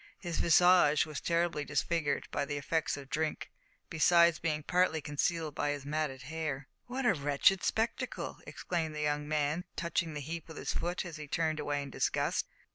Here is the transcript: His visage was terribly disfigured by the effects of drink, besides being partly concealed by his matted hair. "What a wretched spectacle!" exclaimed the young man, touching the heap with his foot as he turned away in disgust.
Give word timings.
His 0.17 0.39
visage 0.39 1.05
was 1.05 1.21
terribly 1.21 1.63
disfigured 1.63 2.27
by 2.31 2.43
the 2.43 2.57
effects 2.57 2.97
of 2.97 3.07
drink, 3.11 3.51
besides 3.87 4.39
being 4.39 4.63
partly 4.63 4.99
concealed 4.99 5.53
by 5.53 5.69
his 5.69 5.85
matted 5.85 6.23
hair. 6.23 6.67
"What 6.87 7.05
a 7.05 7.13
wretched 7.13 7.61
spectacle!" 7.63 8.37
exclaimed 8.47 8.95
the 8.95 9.01
young 9.01 9.27
man, 9.27 9.63
touching 9.75 10.15
the 10.15 10.19
heap 10.21 10.47
with 10.47 10.57
his 10.57 10.73
foot 10.73 11.05
as 11.05 11.17
he 11.17 11.27
turned 11.27 11.59
away 11.59 11.83
in 11.83 11.91
disgust. 11.91 12.47